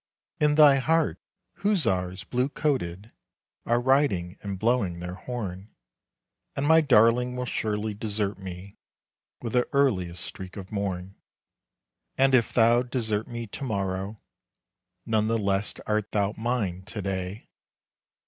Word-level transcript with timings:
In 0.39 0.55
thy 0.55 0.77
heart 0.77 1.19
hussars 1.57 2.23
blue 2.23 2.49
coated 2.49 3.11
Are 3.67 3.79
riding 3.79 4.35
and 4.41 4.57
blowing 4.57 4.99
their 4.99 5.13
horn; 5.13 5.75
And 6.55 6.65
my 6.67 6.81
darling 6.81 7.35
will 7.35 7.45
surely 7.45 7.93
desert 7.93 8.39
me 8.39 8.79
With 9.43 9.53
the 9.53 9.69
earliest 9.73 10.25
streak 10.25 10.57
of 10.57 10.71
morn. 10.71 11.17
And 12.17 12.33
if 12.33 12.51
thou 12.51 12.81
desert 12.81 13.27
me 13.27 13.45
to 13.45 13.63
morrow, 13.63 14.19
None 15.05 15.27
the 15.27 15.37
less 15.37 15.75
art 15.85 16.13
thou 16.13 16.33
mine 16.35 16.81
to 16.85 17.01
day. 17.03 17.49